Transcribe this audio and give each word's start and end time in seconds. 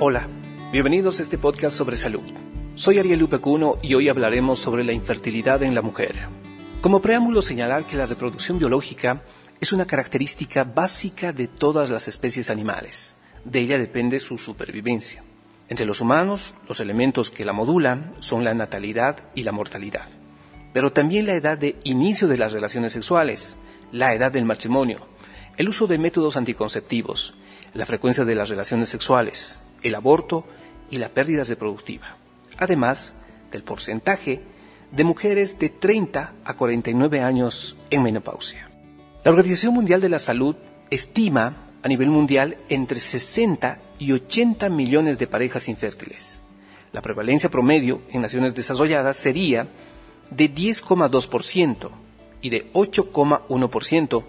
Hola, 0.00 0.28
bienvenidos 0.72 1.18
a 1.18 1.22
este 1.22 1.38
podcast 1.38 1.76
sobre 1.76 1.96
salud. 1.96 2.22
Soy 2.74 2.98
Ariel 2.98 3.20
Lupecuno 3.20 3.78
y 3.82 3.94
hoy 3.94 4.08
hablaremos 4.08 4.58
sobre 4.58 4.84
la 4.84 4.92
infertilidad 4.92 5.62
en 5.62 5.74
la 5.74 5.82
mujer. 5.82 6.28
Como 6.80 7.00
preámbulo 7.00 7.40
señalar 7.40 7.86
que 7.86 7.96
la 7.96 8.06
reproducción 8.06 8.58
biológica 8.58 9.22
es 9.60 9.72
una 9.72 9.86
característica 9.86 10.64
básica 10.64 11.32
de 11.32 11.48
todas 11.48 11.88
las 11.88 12.08
especies 12.08 12.50
animales. 12.50 13.16
De 13.44 13.60
ella 13.60 13.78
depende 13.78 14.18
su 14.20 14.36
supervivencia. 14.36 15.22
Entre 15.68 15.86
los 15.86 16.00
humanos, 16.00 16.54
los 16.68 16.80
elementos 16.80 17.30
que 17.30 17.44
la 17.44 17.54
modulan 17.54 18.12
son 18.18 18.44
la 18.44 18.52
natalidad 18.52 19.18
y 19.34 19.44
la 19.44 19.52
mortalidad, 19.52 20.08
pero 20.74 20.92
también 20.92 21.26
la 21.26 21.34
edad 21.34 21.56
de 21.56 21.76
inicio 21.84 22.28
de 22.28 22.36
las 22.36 22.52
relaciones 22.52 22.92
sexuales, 22.92 23.56
la 23.92 24.12
edad 24.12 24.32
del 24.32 24.44
matrimonio, 24.44 25.06
el 25.56 25.68
uso 25.68 25.86
de 25.86 25.96
métodos 25.96 26.36
anticonceptivos, 26.36 27.34
la 27.74 27.86
frecuencia 27.86 28.24
de 28.24 28.34
las 28.34 28.48
relaciones 28.48 28.88
sexuales, 28.88 29.60
el 29.82 29.94
aborto 29.96 30.46
y 30.90 30.98
la 30.98 31.08
pérdida 31.08 31.42
reproductiva, 31.44 32.16
además 32.56 33.14
del 33.50 33.64
porcentaje 33.64 34.40
de 34.92 35.04
mujeres 35.04 35.58
de 35.58 35.70
30 35.70 36.32
a 36.44 36.54
49 36.54 37.20
años 37.20 37.76
en 37.90 38.02
menopausia. 38.02 38.70
La 39.24 39.30
Organización 39.32 39.74
Mundial 39.74 40.00
de 40.00 40.08
la 40.08 40.20
Salud 40.20 40.54
estima 40.90 41.56
a 41.82 41.88
nivel 41.88 42.10
mundial 42.10 42.56
entre 42.68 43.00
60 43.00 43.80
y 43.98 44.12
80 44.12 44.68
millones 44.68 45.18
de 45.18 45.26
parejas 45.26 45.68
infértiles. 45.68 46.40
La 46.92 47.02
prevalencia 47.02 47.50
promedio 47.50 48.02
en 48.10 48.22
naciones 48.22 48.54
desarrolladas 48.54 49.16
sería 49.16 49.66
de 50.30 50.54
10,2% 50.54 51.90
y 52.40 52.50
de 52.50 52.72
8,1% 52.72 54.24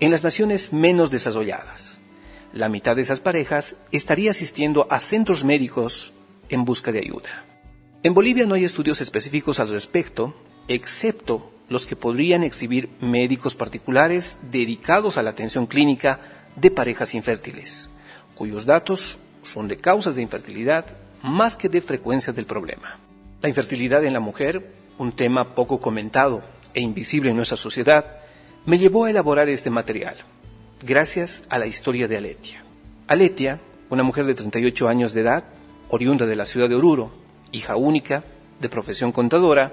en 0.00 0.10
las 0.10 0.22
naciones 0.22 0.72
menos 0.72 1.10
desarrolladas 1.10 1.93
la 2.54 2.68
mitad 2.68 2.94
de 2.94 3.02
esas 3.02 3.18
parejas 3.18 3.74
estaría 3.90 4.30
asistiendo 4.30 4.86
a 4.88 5.00
centros 5.00 5.42
médicos 5.42 6.12
en 6.48 6.64
busca 6.64 6.92
de 6.92 7.00
ayuda. 7.00 7.44
En 8.04 8.14
Bolivia 8.14 8.46
no 8.46 8.54
hay 8.54 8.64
estudios 8.64 9.00
específicos 9.00 9.58
al 9.58 9.70
respecto, 9.70 10.36
excepto 10.68 11.50
los 11.68 11.84
que 11.84 11.96
podrían 11.96 12.44
exhibir 12.44 12.90
médicos 13.00 13.56
particulares 13.56 14.38
dedicados 14.52 15.18
a 15.18 15.24
la 15.24 15.30
atención 15.30 15.66
clínica 15.66 16.20
de 16.54 16.70
parejas 16.70 17.14
infértiles, 17.14 17.90
cuyos 18.36 18.66
datos 18.66 19.18
son 19.42 19.66
de 19.66 19.78
causas 19.78 20.14
de 20.14 20.22
infertilidad 20.22 20.96
más 21.22 21.56
que 21.56 21.68
de 21.68 21.82
frecuencia 21.82 22.32
del 22.32 22.46
problema. 22.46 23.00
La 23.42 23.48
infertilidad 23.48 24.04
en 24.04 24.12
la 24.12 24.20
mujer, 24.20 24.70
un 24.96 25.10
tema 25.10 25.56
poco 25.56 25.80
comentado 25.80 26.44
e 26.72 26.80
invisible 26.80 27.30
en 27.30 27.36
nuestra 27.36 27.56
sociedad, 27.56 28.20
me 28.64 28.78
llevó 28.78 29.06
a 29.06 29.10
elaborar 29.10 29.48
este 29.48 29.70
material 29.70 30.24
gracias 30.84 31.44
a 31.48 31.58
la 31.58 31.66
historia 31.66 32.08
de 32.08 32.18
Aletia. 32.18 32.62
Aletia, 33.06 33.60
una 33.88 34.02
mujer 34.02 34.26
de 34.26 34.34
38 34.34 34.86
años 34.86 35.14
de 35.14 35.22
edad, 35.22 35.44
oriunda 35.88 36.26
de 36.26 36.36
la 36.36 36.44
ciudad 36.44 36.68
de 36.68 36.74
Oruro, 36.74 37.10
hija 37.52 37.76
única, 37.76 38.24
de 38.60 38.68
profesión 38.68 39.10
contadora, 39.10 39.72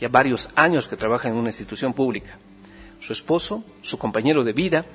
ya 0.00 0.08
varios 0.08 0.50
años 0.56 0.88
que 0.88 0.96
trabaja 0.96 1.28
en 1.28 1.36
una 1.36 1.50
institución 1.50 1.92
pública. 1.92 2.38
Su 2.98 3.12
esposo, 3.12 3.64
su 3.82 3.98
compañero 3.98 4.42
de 4.42 4.52
vida, 4.52 4.86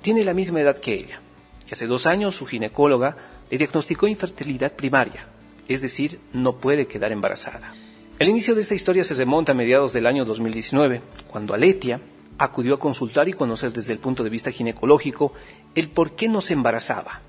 tiene 0.00 0.24
la 0.24 0.32
misma 0.32 0.62
edad 0.62 0.78
que 0.78 0.94
ella, 0.94 1.20
y 1.68 1.72
hace 1.72 1.86
dos 1.86 2.06
años 2.06 2.34
su 2.34 2.46
ginecóloga 2.46 3.16
le 3.50 3.58
diagnosticó 3.58 4.08
infertilidad 4.08 4.72
primaria, 4.72 5.26
es 5.68 5.82
decir, 5.82 6.20
no 6.32 6.56
puede 6.56 6.86
quedar 6.86 7.12
embarazada. 7.12 7.74
El 8.18 8.28
inicio 8.28 8.54
de 8.54 8.62
esta 8.62 8.74
historia 8.74 9.04
se 9.04 9.14
remonta 9.14 9.52
a 9.52 9.54
mediados 9.54 9.92
del 9.92 10.06
año 10.06 10.24
2019, 10.24 11.02
cuando 11.28 11.52
Aletia, 11.52 12.00
acudió 12.38 12.74
a 12.74 12.78
consultar 12.78 13.28
y 13.28 13.32
conocer 13.32 13.72
desde 13.72 13.92
el 13.92 13.98
punto 13.98 14.24
de 14.24 14.30
vista 14.30 14.50
ginecológico 14.50 15.32
el 15.74 15.90
por 15.90 16.12
qué 16.16 16.28
no 16.28 16.40
se 16.40 16.52
embarazaba. 16.52 17.22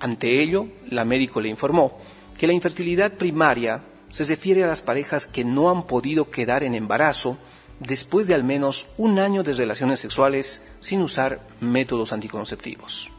Ante 0.00 0.40
ello, 0.40 0.68
la 0.88 1.04
médico 1.04 1.40
le 1.40 1.48
informó 1.48 1.98
que 2.38 2.46
la 2.46 2.52
infertilidad 2.52 3.14
primaria 3.14 3.82
se 4.10 4.24
refiere 4.24 4.64
a 4.64 4.68
las 4.68 4.82
parejas 4.82 5.26
que 5.26 5.44
no 5.44 5.70
han 5.70 5.86
podido 5.86 6.30
quedar 6.30 6.62
en 6.62 6.74
embarazo 6.74 7.36
después 7.80 8.26
de 8.26 8.34
al 8.34 8.44
menos 8.44 8.88
un 8.96 9.18
año 9.18 9.42
de 9.42 9.54
relaciones 9.54 10.00
sexuales 10.00 10.62
sin 10.80 11.02
usar 11.02 11.46
métodos 11.60 12.12
anticonceptivos. 12.12 13.10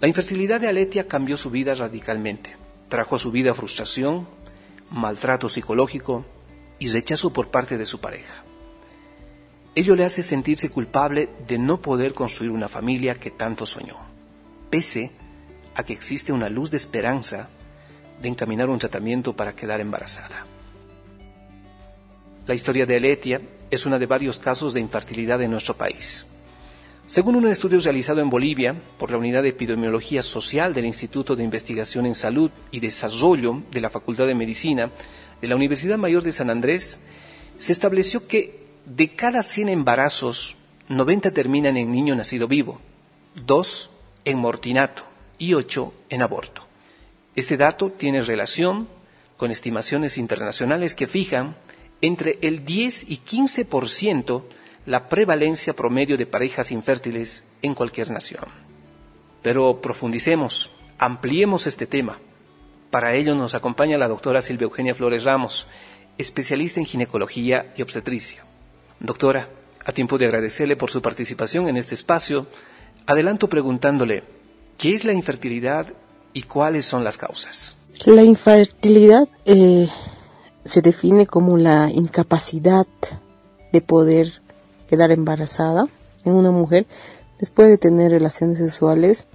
La 0.00 0.08
infertilidad 0.08 0.60
de 0.60 0.68
Aletia 0.68 1.06
cambió 1.06 1.36
su 1.36 1.50
vida 1.50 1.74
radicalmente. 1.74 2.56
Trajo 2.88 3.16
a 3.16 3.18
su 3.18 3.30
vida 3.30 3.54
frustración, 3.54 4.26
maltrato 4.90 5.48
psicológico 5.48 6.24
y 6.78 6.88
rechazo 6.88 7.32
por 7.32 7.50
parte 7.50 7.76
de 7.76 7.86
su 7.86 8.00
pareja. 8.00 8.44
Ello 9.74 9.94
le 9.94 10.04
hace 10.04 10.22
sentirse 10.22 10.68
culpable 10.68 11.28
de 11.46 11.58
no 11.58 11.80
poder 11.80 12.12
construir 12.12 12.50
una 12.50 12.68
familia 12.68 13.14
que 13.14 13.30
tanto 13.30 13.66
soñó, 13.66 13.96
pese 14.68 15.12
a 15.74 15.84
que 15.84 15.92
existe 15.92 16.32
una 16.32 16.48
luz 16.48 16.70
de 16.70 16.76
esperanza 16.76 17.48
de 18.20 18.28
encaminar 18.28 18.68
un 18.68 18.78
tratamiento 18.78 19.34
para 19.34 19.54
quedar 19.54 19.80
embarazada. 19.80 20.44
La 22.46 22.54
historia 22.54 22.84
de 22.84 22.96
Aletia 22.96 23.40
es 23.70 23.86
una 23.86 23.98
de 23.98 24.06
varios 24.06 24.40
casos 24.40 24.74
de 24.74 24.80
infertilidad 24.80 25.40
en 25.40 25.52
nuestro 25.52 25.76
país. 25.76 26.26
Según 27.06 27.36
un 27.36 27.46
estudio 27.46 27.78
realizado 27.80 28.20
en 28.20 28.30
Bolivia 28.30 28.74
por 28.98 29.10
la 29.10 29.18
Unidad 29.18 29.42
de 29.44 29.50
Epidemiología 29.50 30.22
Social 30.22 30.74
del 30.74 30.86
Instituto 30.86 31.36
de 31.36 31.44
Investigación 31.44 32.06
en 32.06 32.14
Salud 32.14 32.50
y 32.72 32.80
Desarrollo 32.80 33.62
de 33.70 33.80
la 33.80 33.90
Facultad 33.90 34.26
de 34.26 34.34
Medicina 34.34 34.90
de 35.40 35.48
la 35.48 35.56
Universidad 35.56 35.98
Mayor 35.98 36.22
de 36.22 36.32
San 36.32 36.50
Andrés, 36.50 37.00
se 37.58 37.72
estableció 37.72 38.26
que 38.26 38.59
de 38.86 39.14
cada 39.14 39.42
100 39.42 39.68
embarazos, 39.68 40.56
90 40.88 41.30
terminan 41.32 41.76
en 41.76 41.92
niño 41.92 42.16
nacido 42.16 42.48
vivo, 42.48 42.80
2 43.46 43.90
en 44.24 44.38
mortinato 44.38 45.04
y 45.38 45.54
8 45.54 45.92
en 46.10 46.22
aborto. 46.22 46.66
Este 47.36 47.56
dato 47.56 47.90
tiene 47.90 48.22
relación 48.22 48.88
con 49.36 49.50
estimaciones 49.50 50.18
internacionales 50.18 50.94
que 50.94 51.06
fijan 51.06 51.56
entre 52.00 52.38
el 52.42 52.64
10 52.64 53.10
y 53.10 53.18
15% 53.18 54.42
la 54.86 55.08
prevalencia 55.08 55.74
promedio 55.74 56.16
de 56.16 56.26
parejas 56.26 56.70
infértiles 56.70 57.46
en 57.62 57.74
cualquier 57.74 58.10
nación. 58.10 58.44
Pero 59.42 59.80
profundicemos, 59.80 60.70
ampliemos 60.98 61.66
este 61.66 61.86
tema. 61.86 62.18
Para 62.90 63.14
ello 63.14 63.34
nos 63.34 63.54
acompaña 63.54 63.98
la 63.98 64.08
doctora 64.08 64.42
Silvia 64.42 64.64
Eugenia 64.64 64.94
Flores 64.94 65.24
Ramos, 65.24 65.68
especialista 66.18 66.80
en 66.80 66.86
ginecología 66.86 67.72
y 67.76 67.82
obstetricia. 67.82 68.44
Doctora, 69.00 69.48
a 69.84 69.92
tiempo 69.92 70.18
de 70.18 70.26
agradecerle 70.26 70.76
por 70.76 70.90
su 70.90 71.00
participación 71.00 71.68
en 71.68 71.78
este 71.78 71.94
espacio, 71.94 72.46
adelanto 73.06 73.48
preguntándole, 73.48 74.22
¿qué 74.76 74.94
es 74.94 75.04
la 75.04 75.14
infertilidad 75.14 75.86
y 76.34 76.42
cuáles 76.42 76.84
son 76.84 77.02
las 77.02 77.16
causas? 77.16 77.76
La 78.04 78.22
infertilidad 78.22 79.26
eh, 79.46 79.88
se 80.64 80.82
define 80.82 81.26
como 81.26 81.56
la 81.56 81.90
incapacidad 81.90 82.86
de 83.72 83.80
poder 83.80 84.42
quedar 84.86 85.12
embarazada 85.12 85.88
en 86.24 86.34
una 86.34 86.50
mujer 86.50 86.86
después 87.38 87.68
de 87.68 87.78
tener 87.78 88.10
relaciones 88.10 88.58
sexuales 88.58 89.26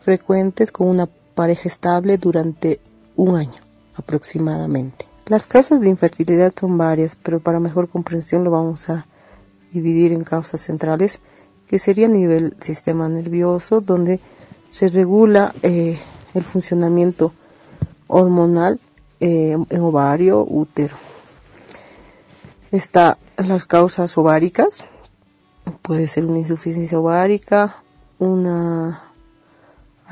frecuentes 0.00 0.72
con 0.72 0.88
una 0.88 1.06
pareja 1.06 1.68
estable 1.68 2.16
durante 2.16 2.80
un 3.16 3.36
año 3.36 3.60
aproximadamente. 3.94 5.11
Las 5.32 5.46
causas 5.46 5.80
de 5.80 5.88
infertilidad 5.88 6.52
son 6.54 6.76
varias, 6.76 7.16
pero 7.16 7.40
para 7.40 7.58
mejor 7.58 7.88
comprensión 7.88 8.44
lo 8.44 8.50
vamos 8.50 8.90
a 8.90 9.06
dividir 9.72 10.12
en 10.12 10.24
causas 10.24 10.60
centrales, 10.60 11.20
que 11.66 11.78
sería 11.78 12.04
a 12.04 12.10
nivel 12.10 12.54
sistema 12.60 13.08
nervioso, 13.08 13.80
donde 13.80 14.20
se 14.70 14.88
regula 14.88 15.54
eh, 15.62 15.98
el 16.34 16.42
funcionamiento 16.42 17.32
hormonal 18.08 18.78
eh, 19.20 19.56
en 19.70 19.80
ovario, 19.80 20.44
útero. 20.46 20.96
Está 22.70 23.16
las 23.38 23.64
causas 23.64 24.18
ováricas, 24.18 24.84
puede 25.80 26.08
ser 26.08 26.26
una 26.26 26.40
insuficiencia 26.40 26.98
ovárica, 26.98 27.82
una 28.18 29.11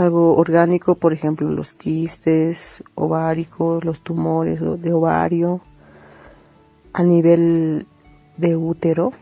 algo 0.00 0.34
orgánico, 0.37 0.94
por 0.94 1.12
ejemplo, 1.12 1.50
los 1.50 1.75
quistes 1.75 2.82
ováricos, 2.94 3.85
los 3.85 4.00
tumores 4.00 4.61
de 4.61 4.93
ovario, 4.93 5.61
a 6.93 7.02
nivel 7.02 7.87
de 8.37 8.56
útero 8.56 9.12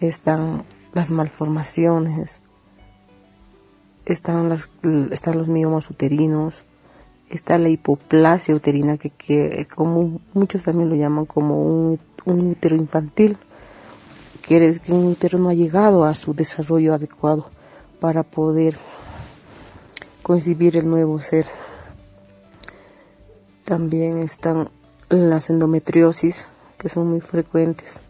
están 0.00 0.64
las 0.92 1.10
malformaciones, 1.10 2.40
están, 4.04 4.48
las, 4.48 4.68
están 5.10 5.38
los 5.38 5.48
miomas 5.48 5.88
uterinos, 5.90 6.64
está 7.30 7.58
la 7.58 7.68
hipoplasia 7.68 8.54
uterina, 8.54 8.98
que, 8.98 9.10
que 9.10 9.66
como 9.72 10.20
muchos 10.34 10.64
también 10.64 10.90
lo 10.90 10.96
llaman 10.96 11.24
como 11.24 11.62
un, 11.62 12.00
un 12.24 12.50
útero 12.50 12.76
infantil, 12.76 13.38
quiere 14.42 14.66
decir 14.66 14.82
que 14.82 14.92
un 14.92 15.06
útero 15.06 15.38
no 15.38 15.50
ha 15.50 15.54
llegado 15.54 16.04
a 16.04 16.14
su 16.14 16.34
desarrollo 16.34 16.94
adecuado 16.94 17.50
para 18.00 18.24
poder 18.24 18.78
concebir 20.24 20.76
el 20.78 20.88
nuevo 20.88 21.20
ser. 21.20 21.46
También 23.62 24.18
están 24.20 24.70
las 25.10 25.50
endometriosis, 25.50 26.48
que 26.78 26.88
son 26.88 27.08
muy 27.10 27.20
frecuentes. 27.20 28.00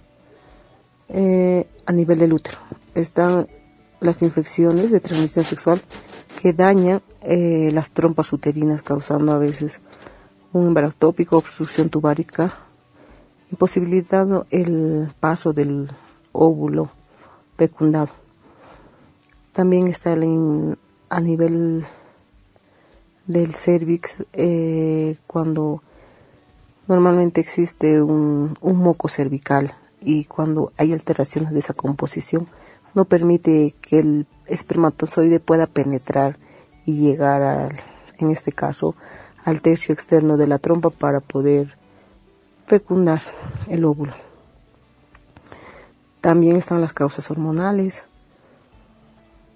Eh, 1.08 1.66
a 1.84 1.93
nivel 1.93 2.19
del 2.20 2.32
útero 2.32 2.58
están 2.94 3.49
las 4.00 4.22
infecciones 4.22 4.93
de 4.93 5.00
transmisión 5.00 5.44
sexual, 5.44 5.82
que 6.40 6.52
dañan 6.52 7.02
eh, 7.20 7.70
las 7.72 7.90
trompas 7.90 8.32
uterinas 8.32 8.82
causando 8.82 9.32
a 9.32 9.38
veces 9.38 9.81
un 10.52 10.69
embarazo 10.69 10.94
tópico, 10.99 11.37
obstrucción 11.37 11.90
tubárica, 11.90 12.58
imposibilitando 13.50 14.46
el 14.50 15.12
paso 15.19 15.52
del 15.52 15.90
óvulo 16.32 16.90
fecundado. 17.56 18.12
También 19.52 19.88
está 19.88 20.12
a 20.12 21.20
nivel 21.20 21.87
del 23.26 23.54
cervix 23.54 24.24
eh, 24.32 25.16
cuando 25.26 25.82
normalmente 26.86 27.40
existe 27.40 28.02
un, 28.02 28.56
un, 28.60 28.76
moco 28.76 29.08
cervical 29.08 29.74
y 30.00 30.24
cuando 30.24 30.72
hay 30.76 30.92
alteraciones 30.92 31.52
de 31.52 31.60
esa 31.60 31.72
composición 31.72 32.48
no 32.94 33.06
permite 33.06 33.74
que 33.80 34.00
el 34.00 34.26
espermatozoide 34.46 35.40
pueda 35.40 35.66
penetrar 35.66 36.38
y 36.84 37.00
llegar 37.00 37.42
al, 37.42 37.76
en 38.18 38.30
este 38.30 38.52
caso 38.52 38.94
al 39.44 39.62
tercio 39.62 39.92
externo 39.92 40.36
de 40.36 40.46
la 40.46 40.58
trompa 40.58 40.90
para 40.90 41.20
poder 41.20 41.76
fecundar 42.66 43.22
el 43.68 43.84
óvulo. 43.84 44.14
También 46.20 46.56
están 46.56 46.80
las 46.80 46.94
causas 46.94 47.30
hormonales 47.30 48.04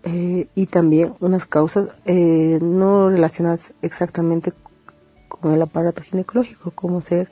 eh, 0.04 0.48
y 0.54 0.66
también 0.66 1.14
unas 1.20 1.46
causas 1.46 1.88
eh, 2.04 2.58
no 2.62 3.10
relacionadas 3.10 3.74
exactamente 3.82 4.52
con 5.28 5.52
el 5.52 5.62
aparato 5.62 6.02
ginecológico, 6.02 6.70
como 6.70 7.00
ser 7.00 7.30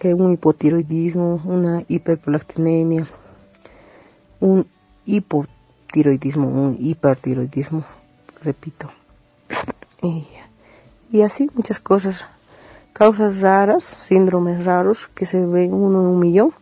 eh, 0.00 0.14
un 0.14 0.32
hipotiroidismo, 0.32 1.42
una 1.44 1.82
hiperprolactinemia, 1.88 3.08
un 4.40 4.66
hipotiroidismo, 5.04 6.48
un 6.48 6.76
hipertiroidismo, 6.78 7.84
repito. 8.42 8.90
Y, 10.02 10.26
y 11.10 11.22
así 11.22 11.50
muchas 11.54 11.80
cosas, 11.80 12.26
causas 12.92 13.40
raras, 13.40 13.84
síndromes 13.84 14.64
raros 14.64 15.08
que 15.08 15.26
se 15.26 15.44
ven 15.44 15.74
uno 15.74 16.00
en 16.00 16.06
un 16.06 16.18
millón, 16.18 16.52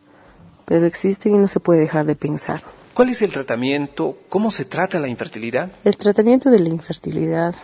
pero 0.65 0.87
existen 0.87 1.35
y 1.35 1.39
no 1.39 1.49
se 1.49 1.61
puede 1.61 1.81
dejar 1.81 2.07
de 2.07 2.17
pensar. 2.17 2.63
¿Cuál 2.99 3.11
es 3.11 3.23
el 3.23 3.31
tratamiento? 3.31 4.19
¿Cómo 4.29 4.51
se 4.51 4.65
trata 4.65 4.99
la 4.99 5.07
infertilidad? 5.07 5.71
El 5.85 5.97
tratamiento 5.97 6.51
de 6.51 6.59
la 6.59 6.69
infertilidad, 6.69 7.55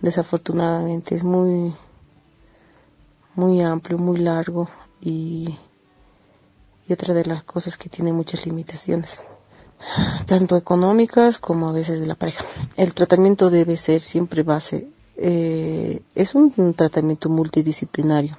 desafortunadamente, 0.00 1.14
es 1.14 1.22
muy, 1.22 1.74
muy 3.34 3.60
amplio, 3.60 3.98
muy 3.98 4.16
largo 4.16 4.70
y, 4.98 5.58
y 6.88 6.92
otra 6.94 7.12
de 7.12 7.26
las 7.26 7.44
cosas 7.44 7.76
que 7.76 7.90
tiene 7.90 8.14
muchas 8.14 8.46
limitaciones 8.46 9.20
tanto 10.24 10.56
económicas 10.56 11.38
como 11.38 11.68
a 11.68 11.72
veces 11.72 12.00
de 12.00 12.06
la 12.06 12.14
pareja. 12.14 12.46
El 12.78 12.94
tratamiento 12.94 13.50
debe 13.50 13.76
ser 13.76 14.00
siempre 14.00 14.42
base, 14.42 14.88
eh, 15.18 16.00
es 16.14 16.34
un, 16.34 16.72
tratamiento 16.72 17.28
multidisciplinario, 17.28 18.38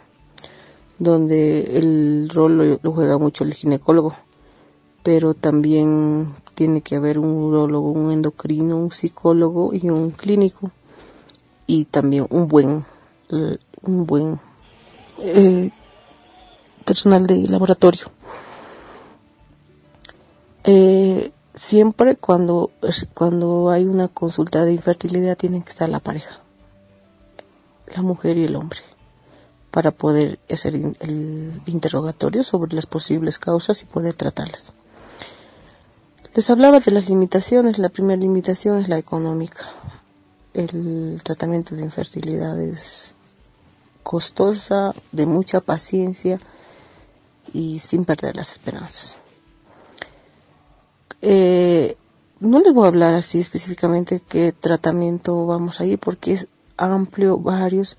donde 0.97 1.77
el 1.77 2.27
rol 2.33 2.79
lo, 2.81 2.91
juega 2.91 3.19
mucho 3.19 3.43
el 3.43 3.53
ginecólogo, 3.53 4.15
pero 5.05 5.35
también 5.35 6.33
tiene 6.55 6.81
que 6.81 6.95
haber 6.95 7.19
un 7.19 7.27
urologo, 7.27 7.91
un 7.91 8.09
endocrino, 8.09 8.77
un 8.77 8.91
psicólogo 8.91 9.71
y 9.71 9.87
un 9.91 10.09
clínico, 10.09 10.71
y 11.67 11.85
también 11.85 12.25
un 12.31 12.47
buen, 12.47 12.83
eh, 13.29 13.59
un 13.83 14.07
buen 14.07 14.39
eh, 15.19 15.69
personal 16.85 17.27
de 17.27 17.47
laboratorio. 17.47 18.07
Eh, 20.63 21.31
siempre 21.53 22.15
cuando, 22.15 22.71
cuando 23.13 23.69
hay 23.69 23.85
una 23.85 24.07
consulta 24.07 24.65
de 24.65 24.73
infertilidad 24.73 25.37
tienen 25.37 25.61
que 25.61 25.69
estar 25.69 25.87
la 25.87 25.99
pareja, 25.99 26.39
la 27.95 28.01
mujer 28.01 28.39
y 28.39 28.45
el 28.45 28.55
hombre, 28.55 28.79
para 29.69 29.91
poder 29.91 30.39
hacer 30.49 30.73
el 30.73 31.61
interrogatorio 31.67 32.41
sobre 32.41 32.73
las 32.73 32.87
posibles 32.87 33.37
causas 33.37 33.83
y 33.83 33.85
poder 33.85 34.15
tratarlas. 34.15 34.73
Les 36.35 36.49
hablaba 36.49 36.81
de 36.81 36.91
las 36.91 37.07
limitaciones. 37.07 37.79
La 37.79 37.87
primera 37.87 38.19
limitación 38.19 38.77
es 38.79 38.89
la 38.89 38.97
económica. 38.97 39.69
El 40.53 41.21
tratamiento 41.23 41.75
de 41.75 41.83
infertilidad 41.83 42.59
es 42.59 43.13
costosa, 44.03 44.93
de 45.13 45.25
mucha 45.25 45.61
paciencia 45.61 46.37
y 47.53 47.79
sin 47.79 48.03
perder 48.03 48.35
las 48.35 48.51
esperanzas. 48.51 49.15
Eh, 51.21 51.95
no 52.41 52.59
les 52.59 52.73
voy 52.73 52.83
a 52.83 52.89
hablar 52.89 53.13
así 53.13 53.39
específicamente 53.39 54.21
qué 54.27 54.51
tratamiento 54.51 55.45
vamos 55.45 55.79
a 55.79 55.85
ir 55.85 55.99
porque 55.99 56.33
es 56.33 56.47
amplio, 56.75 57.37
varios, 57.37 57.97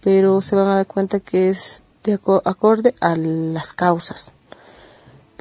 pero 0.00 0.40
se 0.40 0.56
van 0.56 0.68
a 0.68 0.76
dar 0.76 0.86
cuenta 0.86 1.20
que 1.20 1.50
es 1.50 1.82
de 2.02 2.14
acorde 2.14 2.94
a 3.02 3.14
las 3.14 3.74
causas. 3.74 4.32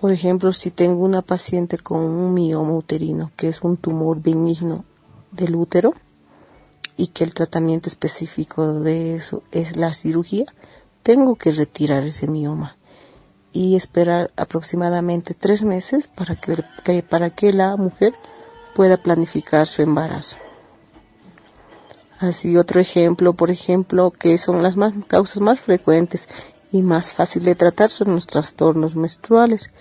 Por 0.03 0.11
ejemplo, 0.11 0.51
si 0.51 0.69
tengo 0.69 1.05
una 1.05 1.21
paciente 1.21 1.77
con 1.77 2.01
un 2.01 2.33
mioma 2.33 2.73
uterino, 2.73 3.31
que 3.37 3.47
es 3.47 3.61
un 3.61 3.77
tumor 3.77 4.21
benigno 4.21 4.83
del 5.31 5.55
útero, 5.55 5.93
y 6.97 7.07
que 7.07 7.23
el 7.23 7.33
tratamiento 7.33 7.87
específico 7.87 8.81
de 8.81 9.15
eso 9.15 9.43
es 9.53 9.77
la 9.77 9.93
cirugía, 9.93 10.43
tengo 11.03 11.37
que 11.37 11.51
retirar 11.51 12.03
ese 12.03 12.27
mioma 12.27 12.75
y 13.53 13.77
esperar 13.77 14.33
aproximadamente 14.35 15.35
tres 15.35 15.63
meses 15.63 16.09
para 16.09 16.35
que, 16.35 17.53
la 17.53 17.77
mujer 17.77 18.13
pueda 18.75 18.97
planificar 18.97 19.67
su 19.67 19.83
embarazo. 19.83 20.35
Así 22.19 22.57
otro 22.57 22.81
ejemplo, 22.81 23.31
por 23.31 23.51
ejemplo, 23.51 24.11
que 24.11 24.37
son 24.37 24.63
las 24.63 24.75
más, 24.75 24.93
causas 25.07 25.41
más 25.41 25.61
frecuentes 25.61 26.27
y 26.73 26.81
más 26.81 27.13
fáciles 27.13 27.45
de 27.45 27.55
tratar 27.55 27.91
son 27.91 28.15
los 28.15 28.25
trastornos 28.25 28.95
menstruales. 28.95 29.71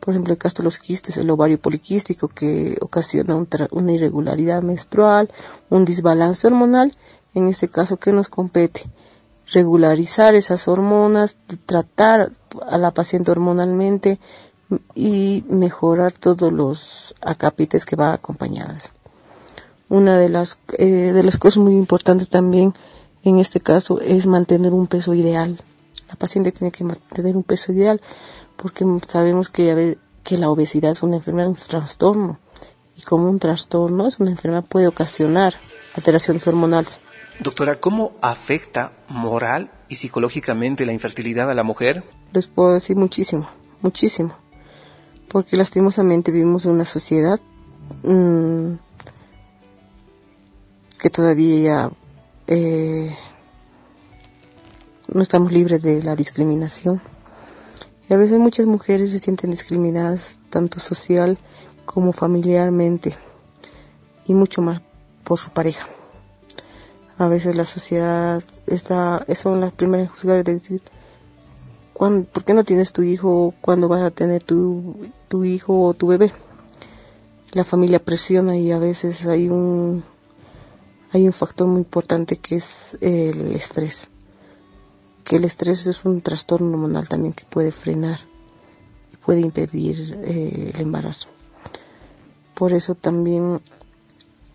Por 0.00 0.14
ejemplo, 0.14 0.32
el 0.32 0.38
caso 0.38 0.56
de 0.58 0.64
los 0.64 0.78
quistes, 0.78 1.18
el 1.18 1.30
ovario 1.30 1.58
poliquístico 1.58 2.26
que 2.28 2.78
ocasiona 2.80 3.36
una 3.70 3.92
irregularidad 3.92 4.62
menstrual, 4.62 5.30
un 5.68 5.84
desbalance 5.84 6.46
hormonal, 6.46 6.90
en 7.34 7.48
este 7.48 7.68
caso 7.68 7.98
que 7.98 8.12
nos 8.12 8.28
compete 8.30 8.86
regularizar 9.52 10.34
esas 10.34 10.68
hormonas, 10.68 11.36
tratar 11.66 12.32
a 12.66 12.78
la 12.78 12.92
paciente 12.92 13.30
hormonalmente 13.30 14.18
y 14.94 15.44
mejorar 15.48 16.12
todos 16.12 16.50
los 16.50 17.14
acapites 17.20 17.84
que 17.84 17.96
va 17.96 18.14
acompañadas. 18.14 18.90
Una 19.90 20.16
de 20.18 20.30
las, 20.30 20.58
eh, 20.78 21.12
de 21.12 21.22
las 21.22 21.36
cosas 21.36 21.58
muy 21.58 21.76
importantes 21.76 22.30
también 22.30 22.72
en 23.22 23.38
este 23.38 23.60
caso 23.60 24.00
es 24.00 24.26
mantener 24.26 24.72
un 24.72 24.86
peso 24.86 25.12
ideal. 25.12 25.58
La 26.08 26.16
paciente 26.16 26.52
tiene 26.52 26.72
que 26.72 26.84
mantener 26.84 27.36
un 27.36 27.42
peso 27.42 27.72
ideal 27.72 28.00
porque 28.56 28.84
sabemos 29.06 29.48
que, 29.50 29.98
que 30.24 30.38
la 30.38 30.50
obesidad 30.50 30.92
es 30.92 31.02
una 31.02 31.16
enfermedad, 31.16 31.48
un 31.48 31.54
trastorno. 31.54 32.38
Y 32.96 33.02
como 33.02 33.28
un 33.30 33.38
trastorno 33.38 34.06
es 34.06 34.18
una 34.18 34.30
enfermedad 34.30 34.64
puede 34.64 34.88
ocasionar 34.88 35.54
alteraciones 35.94 36.46
hormonales. 36.46 36.98
Doctora, 37.40 37.78
¿cómo 37.78 38.14
afecta 38.20 38.92
moral 39.08 39.70
y 39.88 39.94
psicológicamente 39.94 40.84
la 40.84 40.92
infertilidad 40.92 41.48
a 41.50 41.54
la 41.54 41.62
mujer? 41.62 42.02
Les 42.32 42.48
puedo 42.48 42.74
decir 42.74 42.96
muchísimo, 42.96 43.48
muchísimo. 43.80 44.34
Porque 45.28 45.56
lastimosamente 45.56 46.32
vivimos 46.32 46.64
en 46.64 46.72
una 46.72 46.84
sociedad 46.84 47.38
mmm, 48.02 48.72
que 50.98 51.10
todavía 51.10 51.90
eh, 52.48 53.16
no 55.12 55.22
estamos 55.22 55.52
libres 55.52 55.82
de 55.82 56.02
la 56.02 56.16
discriminación. 56.16 57.00
Y 58.08 58.14
a 58.14 58.16
veces 58.16 58.38
muchas 58.38 58.66
mujeres 58.66 59.10
se 59.10 59.18
sienten 59.18 59.50
discriminadas, 59.50 60.34
tanto 60.50 60.78
social 60.80 61.38
como 61.84 62.12
familiarmente, 62.12 63.16
y 64.26 64.34
mucho 64.34 64.62
más 64.62 64.82
por 65.24 65.38
su 65.38 65.50
pareja 65.50 65.88
a 67.18 67.26
veces 67.26 67.56
la 67.56 67.64
sociedad 67.64 68.42
está, 68.66 69.26
son 69.34 69.60
las 69.60 69.72
primeras 69.72 70.06
en 70.06 70.12
juzgar 70.12 70.44
de 70.44 70.54
decir, 70.54 70.80
¿por 71.94 72.44
qué 72.44 72.54
no 72.54 72.64
tienes 72.64 72.92
tu 72.92 73.02
hijo? 73.02 73.54
¿Cuándo 73.60 73.88
vas 73.88 74.02
a 74.02 74.12
tener 74.12 74.44
tu, 74.44 75.08
tu 75.26 75.44
hijo 75.44 75.82
o 75.82 75.94
tu 75.94 76.06
bebé? 76.06 76.32
La 77.52 77.64
familia 77.64 77.98
presiona 77.98 78.56
y 78.56 78.70
a 78.70 78.78
veces 78.78 79.26
hay 79.26 79.48
un, 79.48 80.04
hay 81.10 81.26
un 81.26 81.32
factor 81.32 81.66
muy 81.66 81.78
importante 81.78 82.36
que 82.36 82.56
es 82.56 82.96
el 83.00 83.52
estrés. 83.52 84.08
Que 85.28 85.36
el 85.36 85.44
estrés 85.44 85.86
es 85.86 86.06
un 86.06 86.22
trastorno 86.22 86.70
hormonal 86.70 87.06
también 87.08 87.34
que 87.34 87.44
puede 87.44 87.70
frenar 87.70 88.20
y 89.12 89.16
puede 89.16 89.40
impedir 89.40 90.18
eh, 90.24 90.72
el 90.74 90.80
embarazo. 90.80 91.28
Por 92.54 92.72
eso 92.72 92.94
también 92.94 93.60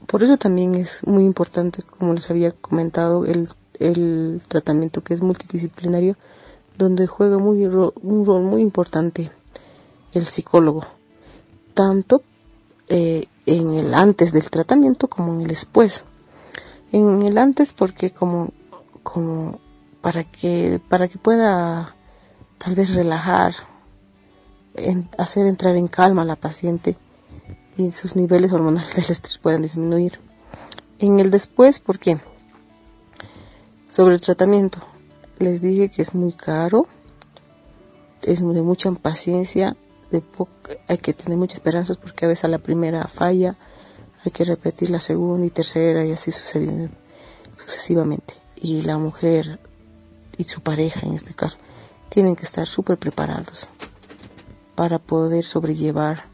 por 0.08 0.22
eso 0.22 0.38
también 0.38 0.76
es 0.76 1.06
muy 1.06 1.24
importante, 1.24 1.82
como 1.84 2.14
les 2.14 2.30
había 2.30 2.52
comentado, 2.52 3.26
el, 3.26 3.48
el 3.80 4.42
tratamiento 4.48 5.02
que 5.02 5.14
es 5.14 5.22
multidisciplinario, 5.22 6.18
donde 6.78 7.08
juega 7.08 7.38
muy, 7.38 7.66
un 7.66 8.26
rol 8.26 8.44
muy 8.44 8.62
importante 8.62 9.32
el 10.12 10.26
psicólogo, 10.26 10.86
tanto 11.74 12.22
eh, 12.90 13.28
en 13.46 13.74
el 13.74 13.94
antes 13.94 14.32
del 14.32 14.50
tratamiento 14.50 15.08
como 15.08 15.34
en 15.34 15.42
el 15.42 15.48
después, 15.48 16.04
En 16.92 17.24
el 17.24 17.38
antes 17.38 17.74
porque 17.74 18.12
como, 18.12 18.52
como 19.02 19.60
para 20.04 20.24
que, 20.26 20.82
para 20.90 21.08
que 21.08 21.18
pueda 21.18 21.96
tal 22.58 22.76
vez 22.76 22.94
relajar, 22.94 23.54
hacer 25.18 25.46
entrar 25.46 25.78
en 25.78 25.88
calma 25.88 26.24
a 26.24 26.26
la 26.26 26.36
paciente 26.36 26.98
y 27.78 27.94
sus 27.94 28.18
niveles 28.18 28.52
hormonales 28.52 28.96
del 28.96 29.10
estrés 29.10 29.38
puedan 29.38 29.62
disminuir. 29.62 30.20
En 31.00 31.22
el 31.22 31.32
después, 31.32 31.80
¿por 31.80 32.00
qué? 32.00 32.18
Sobre 33.90 34.16
el 34.16 34.20
tratamiento, 34.20 34.80
les 35.40 35.62
dije 35.62 35.90
que 35.90 36.02
es 36.02 36.14
muy 36.14 36.34
caro, 36.34 36.86
es 38.24 38.46
de 38.46 38.62
mucha 38.62 38.92
paciencia, 38.92 39.78
de 40.12 40.22
hay 40.90 40.98
que 40.98 41.14
tener 41.14 41.38
muchas 41.38 41.60
esperanzas 41.60 41.96
porque 41.96 42.26
a 42.26 42.28
veces 42.28 42.44
a 42.44 42.50
la 42.50 42.60
primera 42.60 43.08
falla, 43.08 43.56
hay 44.26 44.34
que 44.34 44.44
repetir 44.44 44.90
la 44.90 45.00
segunda 45.00 45.46
y 45.46 45.50
tercera 45.50 46.06
y 46.06 46.12
así 46.12 46.30
sucesivamente. 46.30 48.34
Y 48.58 48.82
la 48.82 48.98
mujer 48.98 49.60
y 50.38 50.44
su 50.46 50.62
pareja 50.62 51.02
en 51.06 51.14
este 51.14 51.34
caso 51.34 51.58
tienen 52.10 52.36
que 52.36 52.44
estar 52.44 52.68
súper 52.68 52.98
preparados 52.98 53.70
para 54.76 55.00
poder 55.00 55.46
sobrellevar 55.46 56.26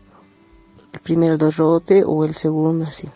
el 0.94 1.00
primer 1.00 1.38
derrote 1.38 2.04
o 2.06 2.26
el 2.26 2.36
segundo 2.36 2.86
así. 2.86 3.10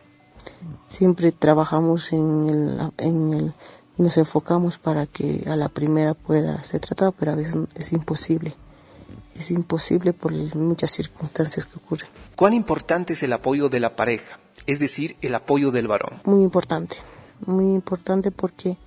Siempre 0.88 1.32
trabajamos 1.32 2.13
en 2.13 2.50
el, 2.50 2.92
en 2.98 3.34
el 3.34 3.54
nos 3.98 4.18
enfocamos 4.18 4.78
para 4.78 5.06
que 5.06 5.44
a 5.48 5.56
la 5.56 5.70
primera 5.70 6.13
pueda 6.13 6.63
ser 6.63 6.82
tratada, 6.82 7.12
pero 7.12 7.34
a 7.34 7.36
veces 7.36 7.56
es 7.75 7.94
imposible. 7.94 8.56
Es 9.36 9.52
imposible 9.52 10.13
por 10.13 10.32
muchas 10.56 10.92
circunstancias 10.92 11.66
que 11.66 11.78
ocurren. 11.78 12.08
¿Cuán 12.36 12.54
importante 12.54 13.13
es 13.13 13.24
el 13.24 13.34
apoyo 13.34 13.70
de 13.70 13.80
la 13.80 13.96
pareja? 13.96 14.40
Es 14.66 14.80
decir, 14.80 15.16
el 15.22 15.36
apoyo 15.36 15.72
del 15.72 15.88
varón. 15.88 16.22
Muy 16.25 16.44
importante, 16.44 16.98
muy 17.46 17.74
importante 17.74 18.32
porque 18.32 18.78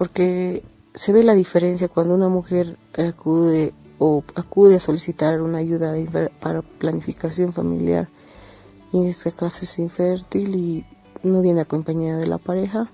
porque 0.00 0.62
se 0.94 1.12
ve 1.12 1.22
la 1.22 1.34
diferencia 1.34 1.88
cuando 1.88 2.14
una 2.14 2.30
mujer 2.30 2.78
acude 2.96 3.74
o 3.98 4.24
acude 4.34 4.76
a 4.76 4.80
solicitar 4.80 5.42
una 5.42 5.58
ayuda 5.58 5.94
para 6.40 6.62
planificación 6.62 7.52
familiar 7.52 8.08
y 8.94 9.02
en 9.02 9.08
este 9.08 9.30
caso 9.30 9.66
es 9.66 9.78
infértil 9.78 10.54
y 10.54 10.86
no 11.22 11.42
viene 11.42 11.60
acompañada 11.60 12.18
de 12.18 12.28
la 12.28 12.38
pareja 12.38 12.90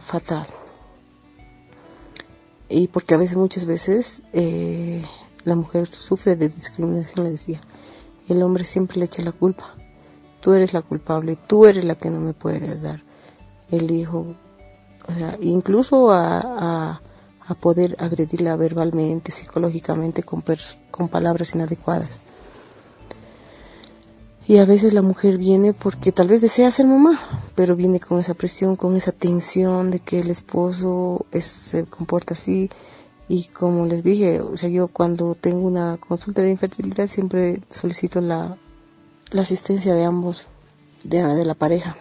fatal. 0.00 0.46
Y 2.70 2.88
porque 2.88 3.12
a 3.12 3.18
veces, 3.18 3.36
muchas 3.36 3.66
veces, 3.66 4.22
eh, 4.32 5.04
la 5.44 5.54
mujer 5.54 5.94
sufre 5.94 6.34
de 6.34 6.48
discriminación, 6.48 7.26
le 7.26 7.32
decía. 7.32 7.60
El 8.26 8.42
hombre 8.42 8.64
siempre 8.64 8.98
le 8.98 9.04
echa 9.04 9.22
la 9.22 9.32
culpa. 9.32 9.74
Tú 10.40 10.54
eres 10.54 10.72
la 10.72 10.80
culpable, 10.80 11.36
tú 11.36 11.66
eres 11.66 11.84
la 11.84 11.96
que 11.96 12.10
no 12.10 12.20
me 12.20 12.32
puedes 12.32 12.80
dar 12.80 13.02
el 13.70 13.90
hijo. 13.90 14.34
O 15.08 15.12
sea, 15.12 15.36
incluso 15.40 16.12
a, 16.12 17.00
a, 17.46 17.54
poder 17.60 17.96
agredirla 17.98 18.56
verbalmente, 18.56 19.30
psicológicamente, 19.30 20.22
con, 20.22 20.42
con 20.90 21.08
palabras 21.08 21.54
inadecuadas. 21.54 22.20
Y 24.46 24.58
a 24.58 24.66
veces 24.66 24.92
la 24.92 25.00
mujer 25.00 25.38
viene 25.38 25.72
porque 25.72 26.12
tal 26.12 26.28
vez 26.28 26.42
desea 26.42 26.70
ser 26.70 26.86
mamá, 26.86 27.18
pero 27.54 27.76
viene 27.76 27.98
con 27.98 28.18
esa 28.18 28.34
presión, 28.34 28.76
con 28.76 28.94
esa 28.94 29.12
tensión 29.12 29.90
de 29.90 30.00
que 30.00 30.20
el 30.20 30.30
esposo 30.30 31.24
se 31.32 31.84
comporta 31.84 32.34
así. 32.34 32.68
Y 33.26 33.46
como 33.46 33.86
les 33.86 34.02
dije, 34.02 34.42
o 34.42 34.56
sea, 34.58 34.68
yo 34.68 34.88
cuando 34.88 35.34
tengo 35.34 35.66
una 35.66 35.96
consulta 35.96 36.42
de 36.42 36.50
infertilidad 36.50 37.06
siempre 37.06 37.62
solicito 37.70 38.20
la, 38.20 38.58
la 39.30 39.42
asistencia 39.42 39.94
de 39.94 40.04
ambos, 40.04 40.46
de, 41.04 41.22
de 41.22 41.44
la 41.46 41.54
pareja. 41.54 41.96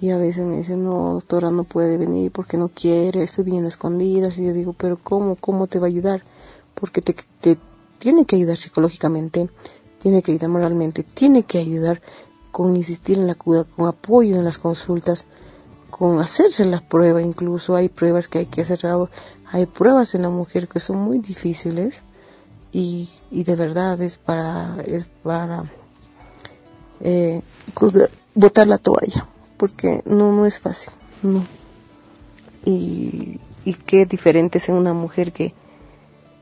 Y 0.00 0.10
a 0.10 0.16
veces 0.16 0.44
me 0.44 0.58
dicen, 0.58 0.84
no, 0.84 1.14
doctora, 1.14 1.50
no 1.50 1.64
puede 1.64 1.96
venir 1.96 2.30
porque 2.30 2.56
no 2.56 2.68
quiere, 2.68 3.24
estoy 3.24 3.44
bien 3.44 3.66
escondida. 3.66 4.28
Y 4.36 4.46
yo 4.46 4.52
digo, 4.52 4.72
pero 4.72 4.98
¿cómo? 5.02 5.36
¿Cómo 5.36 5.66
te 5.66 5.78
va 5.78 5.86
a 5.86 5.88
ayudar? 5.88 6.22
Porque 6.74 7.02
te, 7.02 7.16
te 7.40 7.58
tiene 7.98 8.24
que 8.24 8.36
ayudar 8.36 8.56
psicológicamente, 8.56 9.48
tiene 9.98 10.22
que 10.22 10.32
ayudar 10.32 10.50
moralmente, 10.50 11.02
tiene 11.02 11.42
que 11.42 11.58
ayudar 11.58 12.00
con 12.50 12.76
insistir 12.76 13.18
en 13.18 13.26
la 13.26 13.34
cura, 13.34 13.64
con 13.64 13.86
apoyo 13.86 14.36
en 14.36 14.44
las 14.44 14.58
consultas, 14.58 15.26
con 15.90 16.20
hacerse 16.20 16.64
la 16.64 16.80
prueba, 16.80 17.22
incluso 17.22 17.74
hay 17.74 17.88
pruebas 17.88 18.28
que 18.28 18.38
hay 18.38 18.46
que 18.46 18.60
hacer, 18.62 18.80
hay 19.50 19.66
pruebas 19.66 20.14
en 20.14 20.22
la 20.22 20.28
mujer 20.28 20.68
que 20.68 20.80
son 20.80 20.98
muy 20.98 21.18
difíciles 21.18 22.02
y, 22.72 23.08
y 23.30 23.44
de 23.44 23.56
verdad 23.56 24.00
es 24.00 24.18
para, 24.18 24.76
es 24.84 25.06
para 25.06 25.70
eh, 27.00 27.42
botar 28.34 28.66
la 28.66 28.78
toalla, 28.78 29.26
porque 29.58 30.02
no, 30.06 30.32
no 30.32 30.46
es 30.46 30.60
fácil, 30.60 30.92
no. 31.22 31.44
Y, 32.64 33.38
y 33.64 33.74
qué 33.74 34.06
diferente 34.06 34.58
es 34.58 34.68
en 34.70 34.76
una 34.76 34.94
mujer 34.94 35.32
que, 35.32 35.52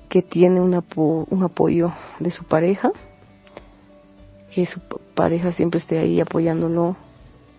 que 0.09 0.23
tiene 0.23 0.61
un, 0.61 0.81
un 1.31 1.43
apoyo 1.43 1.93
de 2.21 2.31
su 2.31 2.45
pareja, 2.45 2.93
que 4.51 4.67
su 4.67 4.81
pareja 5.15 5.51
siempre 5.53 5.79
esté 5.79 5.99
ahí 5.99 6.21
apoyándolo 6.21 6.97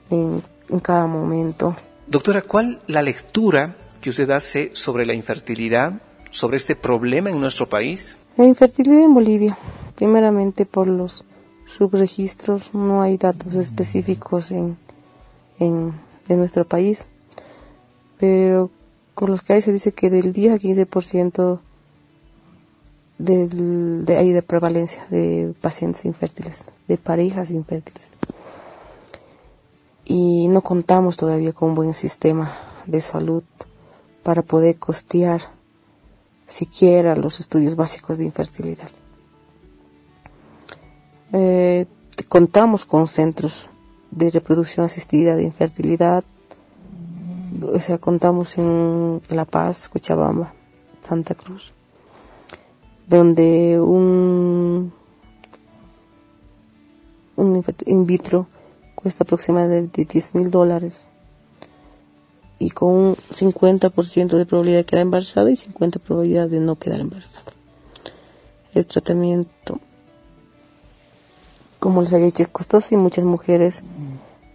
en, 0.10 0.42
cada 0.82 1.08
momento. 1.08 1.76
Doctora, 2.08 2.42
¿cuál 2.42 2.80
la 2.88 3.02
lectura 3.02 3.76
que 4.02 4.10
usted 4.10 4.30
hace 4.32 4.72
sobre 4.74 5.06
la 5.06 5.14
infertilidad, 5.14 6.02
sobre 6.30 6.58
este 6.58 6.76
problema 6.76 7.30
en 7.30 7.40
nuestro 7.40 7.68
país? 7.68 8.18
La 8.38 8.46
infertilidad 8.46 9.04
en 9.04 9.14
Bolivia, 9.14 9.58
primeramente 9.96 10.66
por 10.66 10.88
los 10.88 11.26
subregistros, 11.66 12.74
no 12.74 13.02
hay 13.02 13.18
datos 13.18 13.56
específicos 13.56 14.52
en, 14.52 14.78
en, 15.60 15.94
nuestro 16.28 16.68
país, 16.68 17.08
pero 18.20 18.70
con 19.14 19.32
los 19.32 19.42
que 19.42 19.54
hay 19.54 19.62
se 19.62 19.72
dice 19.72 19.94
que 19.94 20.10
del 20.10 20.34
10 20.34 20.54
a 20.54 20.58
15% 20.58 21.60
de 23.18 24.18
ahí 24.18 24.32
de 24.32 24.42
prevalencia 24.42 25.06
de 25.10 25.56
pacientes 25.62 26.06
infértiles, 26.06 26.66
de 26.88 26.98
parejas 26.98 27.52
infértiles. 27.52 28.10
Y 30.04 30.48
no 30.50 30.62
contamos 30.62 31.18
todavía 31.18 31.52
con 31.52 31.70
un 31.70 31.76
buen 31.76 31.94
sistema 31.94 32.54
de 32.86 33.02
salud 33.02 33.44
para 34.24 34.42
poder 34.42 34.78
costear 34.78 35.42
siquiera 36.48 37.16
los 37.16 37.40
estudios 37.40 37.76
básicos 37.76 38.18
de 38.18 38.26
infertilidad. 38.26 38.90
Eh, 41.34 41.86
contamos 42.30 42.86
con 42.86 43.08
centros 43.08 43.70
de 44.12 44.30
reproducción 44.30 44.86
asistida 44.86 45.36
de 45.36 45.44
infertilidad, 45.44 46.24
o 47.62 47.80
sea, 47.80 47.98
contamos 47.98 48.58
en 48.58 49.22
La 49.30 49.46
Paz, 49.46 49.90
Cochabamba, 49.90 50.54
Santa 51.02 51.36
Cruz 51.36 51.74
donde 53.08 53.80
un, 53.80 54.92
un 57.38 57.64
in 57.86 58.06
vitro 58.06 58.48
cuesta 58.96 59.24
aproximadamente 59.24 60.06
10 60.06 60.36
mil 60.36 60.52
dólares 60.52 61.06
y 62.60 62.72
con 62.72 62.90
un 62.94 63.16
50% 63.16 64.38
de 64.38 64.46
probabilidad 64.46 64.80
de 64.80 64.86
quedar 64.86 65.04
embarazada 65.04 65.50
y 65.50 65.56
50% 65.56 65.92
de 65.92 66.00
probabilidad 66.00 66.50
de 66.50 66.60
no 66.60 66.76
quedar 66.76 67.00
embarazada. 67.00 67.54
El 68.74 68.86
tratamiento, 68.86 69.80
como 71.80 72.02
les 72.02 72.14
había 72.14 72.26
dicho, 72.26 72.44
es 72.44 72.50
costoso 72.50 72.94
y 72.94 72.98
muchas 72.98 73.24
mujeres 73.24 73.84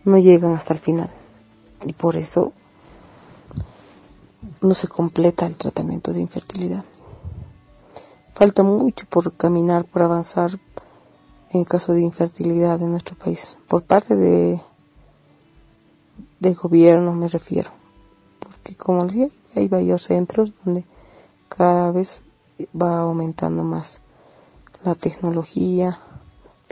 no 0.04 0.18
llegan 0.18 0.52
hasta 0.54 0.74
el 0.74 0.80
final. 0.80 1.10
Y 1.84 1.92
por 1.92 2.16
eso 2.16 2.52
no 4.60 4.74
se 4.74 4.88
completa 4.88 5.46
el 5.46 5.56
tratamiento 5.56 6.12
de 6.12 6.20
infertilidad. 6.20 6.84
Falta 8.34 8.62
mucho 8.62 9.06
por 9.08 9.32
caminar, 9.34 9.84
por 9.84 10.02
avanzar 10.02 10.58
en 11.50 11.64
caso 11.64 11.92
de 11.92 12.00
infertilidad 12.00 12.80
en 12.80 12.92
nuestro 12.92 13.16
país. 13.16 13.58
Por 13.68 13.82
parte 13.82 14.16
de 14.16 14.60
del 16.42 16.56
gobierno 16.56 17.12
me 17.12 17.28
refiero. 17.28 17.70
Porque 18.40 18.74
como 18.76 19.04
les 19.04 19.12
dije, 19.14 19.30
hay 19.54 19.68
varios 19.68 20.02
centros 20.02 20.52
donde 20.64 20.84
cada 21.48 21.92
vez 21.92 22.22
va 22.74 22.98
aumentando 22.98 23.62
más 23.62 24.00
la 24.82 24.96
tecnología, 24.96 26.00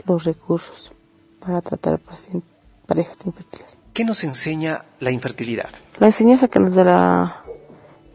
los 0.05 0.25
recursos 0.25 0.91
para 1.39 1.61
tratar 1.61 1.99
pacientes, 1.99 2.49
parejas 2.85 3.17
infértiles. 3.25 3.77
¿Qué 3.93 4.05
nos 4.05 4.23
enseña 4.23 4.85
la 4.99 5.11
infertilidad? 5.11 5.69
La 5.99 6.07
enseñanza 6.07 6.47
que 6.47 6.59
nos 6.59 6.73
da 6.73 6.83
la 6.83 7.43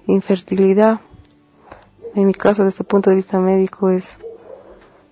infertilidad 0.06 1.00
en 2.16 2.26
mi 2.26 2.32
caso 2.32 2.64
desde 2.64 2.78
el 2.80 2.86
punto 2.86 3.10
de 3.10 3.16
vista 3.16 3.38
médico 3.38 3.90
es, 3.90 4.18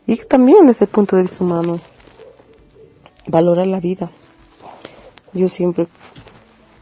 y 0.07 0.17
también 0.17 0.67
desde 0.67 0.87
el 0.87 0.91
punto 0.91 1.17
de 1.17 1.23
vista 1.23 1.45
humano, 1.45 1.79
valorar 3.27 3.67
la 3.67 3.79
vida. 3.79 4.11
Yo 5.35 5.49
siempre 5.49 5.87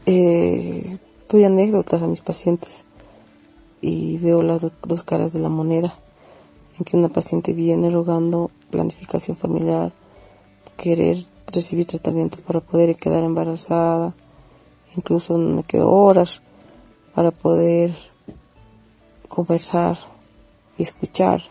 eh, 0.05 0.97
doy 1.27 1.43
anécdotas 1.43 2.01
a 2.01 2.07
mis 2.07 2.21
pacientes 2.21 2.85
y 3.81 4.17
veo 4.17 4.43
las 4.43 4.65
dos 4.87 5.03
caras 5.03 5.33
de 5.33 5.41
la 5.41 5.49
moneda, 5.49 5.93
en 6.79 6.85
que 6.85 6.95
una 6.95 7.09
paciente 7.09 7.51
viene 7.51 7.89
rogando 7.89 8.49
planificación 8.71 9.35
familiar, 9.35 9.91
querer 10.77 11.17
recibir 11.47 11.87
tratamiento 11.87 12.37
para 12.39 12.59
poder 12.59 12.95
quedar 12.95 13.23
embarazada, 13.23 14.15
incluso 14.95 15.37
me 15.37 15.63
quedo 15.63 15.91
horas 15.91 16.41
para 17.13 17.31
poder 17.31 17.93
conversar 19.27 19.97
y 20.77 20.83
escuchar 20.83 21.41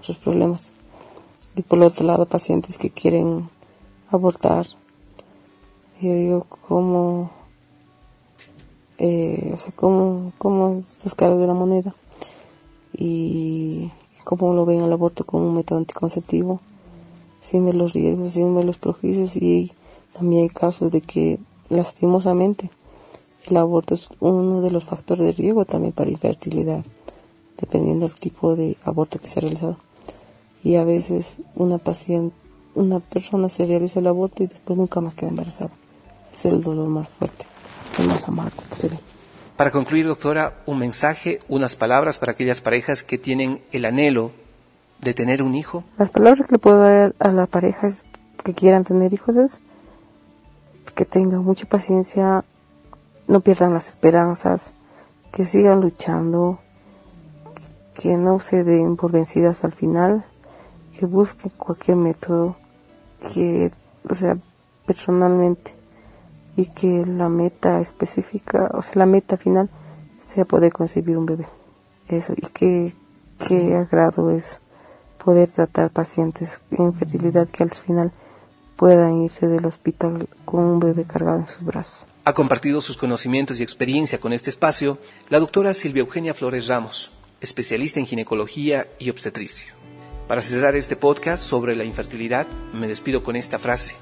sus 0.00 0.16
problemas. 0.16 0.72
Y 1.56 1.62
por 1.62 1.82
otro 1.82 2.06
lado, 2.06 2.26
pacientes 2.26 2.78
que 2.78 2.90
quieren 2.90 3.48
abortar. 4.10 4.66
Yo 6.00 6.14
digo, 6.14 6.46
¿cómo, 6.68 7.30
eh, 8.98 9.50
o 9.54 9.58
sea, 9.58 9.72
cómo, 9.74 10.32
cómo 10.38 10.82
dos 11.02 11.14
caras 11.14 11.38
de 11.38 11.46
la 11.46 11.54
moneda? 11.54 11.94
Y 12.92 13.90
cómo 14.24 14.52
lo 14.52 14.66
ven 14.66 14.82
el 14.82 14.92
aborto 14.92 15.24
como 15.24 15.48
un 15.48 15.54
método 15.54 15.78
anticonceptivo, 15.78 16.60
ver 17.52 17.74
los 17.74 17.92
riesgos, 17.92 18.34
ver 18.34 18.64
los 18.64 18.78
prejuicios 18.78 19.36
y 19.36 19.72
también 20.12 20.42
hay 20.42 20.48
casos 20.48 20.90
de 20.90 21.00
que 21.00 21.38
lastimosamente 21.68 22.70
el 23.48 23.56
aborto 23.56 23.94
es 23.94 24.10
uno 24.20 24.60
de 24.60 24.70
los 24.70 24.84
factores 24.84 25.24
de 25.24 25.32
riesgo 25.32 25.64
también 25.64 25.92
para 25.92 26.10
infertilidad, 26.10 26.84
dependiendo 27.56 28.06
del 28.06 28.18
tipo 28.18 28.56
de 28.56 28.76
aborto 28.84 29.18
que 29.18 29.28
se 29.28 29.38
ha 29.38 29.42
realizado. 29.42 29.78
Y 30.62 30.74
a 30.76 30.84
veces 30.84 31.38
una 31.54 31.78
paciente, 31.78 32.34
una 32.74 33.00
persona 33.00 33.48
se 33.48 33.64
realiza 33.64 34.00
el 34.00 34.06
aborto 34.08 34.42
y 34.42 34.48
después 34.48 34.78
nunca 34.78 35.00
más 35.00 35.14
queda 35.14 35.30
embarazada. 35.30 35.70
Es 36.32 36.44
el 36.44 36.62
dolor 36.62 36.88
más 36.88 37.08
fuerte, 37.08 37.46
el 37.98 38.08
más 38.08 38.28
amargo 38.28 38.62
posible. 38.68 38.98
Para 39.56 39.70
concluir, 39.70 40.06
doctora, 40.06 40.62
un 40.66 40.78
mensaje, 40.78 41.40
unas 41.48 41.74
palabras 41.74 42.18
para 42.18 42.32
aquellas 42.32 42.60
parejas 42.60 43.02
que 43.02 43.18
tienen 43.18 43.62
el 43.72 43.86
anhelo 43.86 44.32
de 45.00 45.14
tener 45.14 45.42
un 45.42 45.54
hijo. 45.54 45.84
Las 45.96 46.10
palabras 46.10 46.46
que 46.46 46.52
le 46.52 46.58
puedo 46.58 46.80
dar 46.80 47.14
a 47.18 47.32
las 47.32 47.48
parejas 47.48 48.04
que 48.42 48.54
quieran 48.54 48.84
tener 48.84 49.12
hijos 49.12 49.36
es 49.36 49.60
que 50.94 51.04
tengan 51.04 51.44
mucha 51.44 51.66
paciencia, 51.66 52.44
no 53.28 53.40
pierdan 53.40 53.74
las 53.74 53.88
esperanzas, 53.88 54.72
que 55.32 55.44
sigan 55.44 55.80
luchando, 55.80 56.58
que 57.94 58.16
no 58.16 58.40
se 58.40 58.64
den 58.64 58.96
por 58.96 59.12
vencidas 59.12 59.64
al 59.64 59.72
final, 59.72 60.24
que 60.98 61.06
busquen 61.06 61.52
cualquier 61.56 61.96
método, 61.96 62.56
que, 63.32 63.70
o 64.08 64.14
sea, 64.14 64.38
personalmente, 64.86 65.74
y 66.56 66.66
que 66.66 67.04
la 67.06 67.28
meta 67.28 67.80
específica, 67.80 68.70
o 68.74 68.82
sea, 68.82 68.94
la 68.96 69.06
meta 69.06 69.36
final 69.36 69.68
sea 70.18 70.44
poder 70.44 70.72
concebir 70.72 71.16
un 71.16 71.26
bebé. 71.26 71.46
Eso, 72.08 72.32
y 72.36 72.46
que, 72.48 72.94
qué 73.46 73.76
agrado 73.76 74.30
es 74.30 74.60
poder 75.18 75.50
tratar 75.50 75.90
pacientes 75.90 76.60
en 76.70 76.86
infertilidad 76.86 77.48
que 77.48 77.62
al 77.62 77.70
final 77.70 78.12
puedan 78.76 79.22
irse 79.22 79.46
del 79.46 79.66
hospital 79.66 80.28
con 80.44 80.64
un 80.64 80.80
bebé 80.80 81.04
cargado 81.04 81.40
en 81.40 81.46
sus 81.46 81.64
brazos. 81.64 82.04
Ha 82.24 82.32
compartido 82.32 82.80
sus 82.80 82.96
conocimientos 82.96 83.60
y 83.60 83.62
experiencia 83.62 84.20
con 84.20 84.32
este 84.32 84.50
espacio 84.50 84.98
la 85.28 85.40
doctora 85.40 85.74
Silvia 85.74 86.00
Eugenia 86.00 86.34
Flores 86.34 86.68
Ramos, 86.68 87.12
especialista 87.40 88.00
en 88.00 88.06
ginecología 88.06 88.86
y 88.98 89.10
obstetricia. 89.10 89.74
Para 90.28 90.42
cerrar 90.42 90.76
este 90.76 90.96
podcast 90.96 91.42
sobre 91.42 91.74
la 91.74 91.84
infertilidad, 91.84 92.46
me 92.72 92.86
despido 92.86 93.22
con 93.22 93.34
esta 93.36 93.58
frase. 93.58 93.96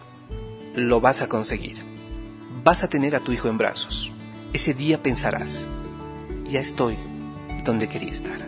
Lo 0.74 1.00
vas 1.00 1.22
a 1.22 1.28
conseguir 1.28 1.96
vas 2.66 2.82
a 2.82 2.88
tener 2.88 3.14
a 3.14 3.20
tu 3.20 3.30
hijo 3.30 3.48
en 3.48 3.58
brazos. 3.58 4.12
Ese 4.52 4.74
día 4.74 5.00
pensarás, 5.00 5.68
ya 6.48 6.58
estoy 6.58 6.98
donde 7.64 7.88
quería 7.88 8.10
estar. 8.10 8.40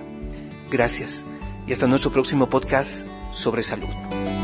Gracias 0.73 1.25
y 1.69 1.73
hasta 1.73 1.87
nuestro 1.87 2.11
próximo 2.11 2.49
podcast 2.49 3.07
sobre 3.31 3.63
salud. 3.63 4.38